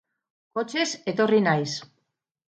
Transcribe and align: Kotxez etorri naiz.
Kotxez 0.59 0.85
etorri 1.11 1.41
naiz. 1.47 1.75